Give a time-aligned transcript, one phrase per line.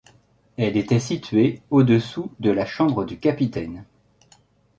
[0.57, 3.85] Elle était située au-dessous de la chambre du capitaine.